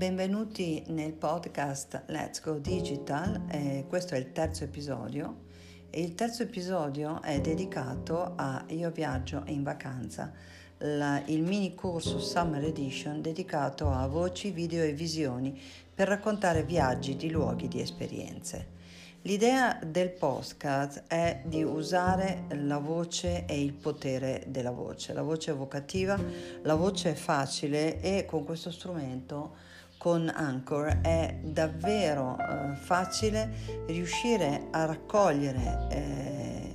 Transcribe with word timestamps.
benvenuti 0.00 0.82
nel 0.86 1.12
podcast 1.12 2.04
Let's 2.06 2.40
Go 2.40 2.54
Digital, 2.54 3.44
eh, 3.50 3.84
questo 3.86 4.14
è 4.14 4.16
il 4.16 4.32
terzo 4.32 4.64
episodio 4.64 5.42
e 5.90 6.00
il 6.00 6.14
terzo 6.14 6.42
episodio 6.42 7.20
è 7.20 7.38
dedicato 7.42 8.32
a 8.34 8.64
Io 8.68 8.90
viaggio 8.92 9.42
in 9.48 9.62
vacanza, 9.62 10.32
la, 10.78 11.22
il 11.26 11.42
mini 11.42 11.74
corso 11.74 12.18
Summer 12.18 12.64
Edition 12.64 13.20
dedicato 13.20 13.90
a 13.90 14.06
voci, 14.06 14.52
video 14.52 14.82
e 14.82 14.94
visioni 14.94 15.60
per 15.94 16.08
raccontare 16.08 16.62
viaggi 16.62 17.14
di 17.16 17.28
luoghi 17.28 17.68
di 17.68 17.82
esperienze. 17.82 18.78
L'idea 19.24 19.78
del 19.84 20.12
podcast 20.12 21.04
è 21.08 21.42
di 21.44 21.62
usare 21.62 22.44
la 22.52 22.78
voce 22.78 23.44
e 23.44 23.60
il 23.60 23.74
potere 23.74 24.44
della 24.46 24.70
voce. 24.70 25.12
La 25.12 25.20
voce 25.20 25.50
evocativa, 25.50 26.18
la 26.62 26.74
voce 26.74 27.14
facile 27.14 28.00
e 28.00 28.24
con 28.24 28.46
questo 28.46 28.70
strumento, 28.70 29.68
con 30.00 30.32
Anchor, 30.34 31.00
è 31.02 31.40
davvero 31.42 32.38
eh, 32.38 32.74
facile 32.74 33.84
riuscire 33.84 34.68
a 34.70 34.86
raccogliere 34.86 35.88
eh, 35.90 36.72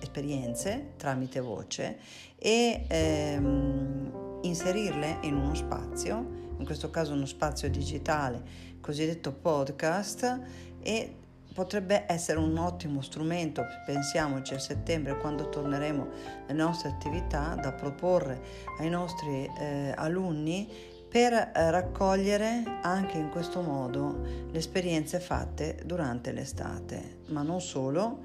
esperienze 0.00 0.90
tramite 0.98 1.40
voce 1.40 1.96
e 2.36 2.84
ehm, 2.86 4.40
inserirle 4.42 5.16
in 5.22 5.36
uno 5.36 5.54
spazio, 5.54 6.16
in 6.58 6.66
questo 6.66 6.90
caso 6.90 7.14
uno 7.14 7.24
spazio 7.24 7.70
digitale, 7.70 8.42
cosiddetto 8.82 9.32
podcast, 9.32 10.38
e 10.82 11.16
potrebbe 11.54 12.04
essere 12.06 12.38
un 12.38 12.54
ottimo 12.58 13.00
strumento, 13.00 13.64
pensiamoci 13.86 14.52
a 14.52 14.58
settembre 14.58 15.16
quando 15.16 15.48
torneremo 15.48 16.06
alle 16.46 16.52
nostre 16.52 16.90
attività, 16.90 17.54
da 17.54 17.72
proporre 17.72 18.42
ai 18.78 18.90
nostri 18.90 19.50
eh, 19.58 19.94
alunni 19.96 20.96
per 21.08 21.32
eh, 21.32 21.70
raccogliere 21.70 22.62
anche 22.82 23.16
in 23.16 23.30
questo 23.30 23.62
modo 23.62 24.20
le 24.50 24.58
esperienze 24.58 25.20
fatte 25.20 25.80
durante 25.84 26.32
l'estate, 26.32 27.20
ma 27.28 27.42
non 27.42 27.60
solo, 27.60 28.22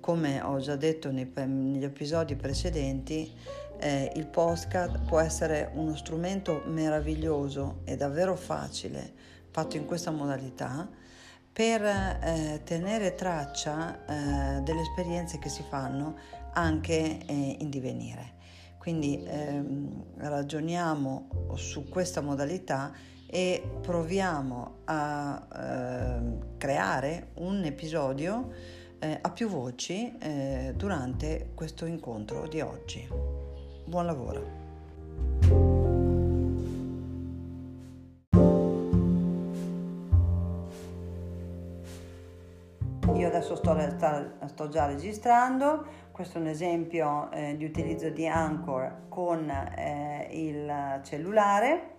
come 0.00 0.40
ho 0.42 0.58
già 0.58 0.76
detto 0.76 1.10
negli 1.10 1.82
episodi 1.82 2.36
precedenti, 2.36 3.32
eh, 3.78 4.12
il 4.14 4.26
podcast 4.26 5.00
può 5.06 5.18
essere 5.18 5.70
uno 5.74 5.96
strumento 5.96 6.62
meraviglioso 6.66 7.80
e 7.84 7.96
davvero 7.96 8.36
facile 8.36 9.12
fatto 9.50 9.76
in 9.76 9.86
questa 9.86 10.10
modalità 10.10 10.86
per 11.50 11.82
eh, 11.82 12.60
tenere 12.64 13.14
traccia 13.14 14.04
eh, 14.04 14.60
delle 14.60 14.82
esperienze 14.82 15.38
che 15.38 15.48
si 15.48 15.64
fanno 15.66 16.16
anche 16.52 17.24
eh, 17.24 17.56
in 17.58 17.70
divenire. 17.70 18.34
Quindi 18.86 19.20
ehm, 19.26 20.04
ragioniamo 20.18 21.54
su 21.56 21.88
questa 21.88 22.20
modalità 22.20 22.92
e 23.26 23.60
proviamo 23.80 24.76
a 24.84 25.48
eh, 25.52 26.38
creare 26.56 27.30
un 27.38 27.64
episodio 27.64 28.48
eh, 29.00 29.18
a 29.20 29.30
più 29.32 29.48
voci 29.48 30.16
eh, 30.18 30.72
durante 30.76 31.50
questo 31.56 31.84
incontro 31.84 32.46
di 32.46 32.60
oggi. 32.60 33.08
Buon 33.86 34.06
sto 34.06 34.66
Io 43.16 43.28
adesso 43.28 43.56
sto, 43.56 43.74
sto, 44.46 44.68
già 44.68 44.86
registrando, 44.86 45.86
questo 46.16 46.38
è 46.38 46.40
un 46.40 46.46
esempio 46.46 47.30
eh, 47.30 47.58
di 47.58 47.66
utilizzo 47.66 48.08
di 48.08 48.26
Anchor 48.26 49.08
con 49.10 49.50
eh, 49.50 50.26
il 50.30 51.00
cellulare 51.02 51.95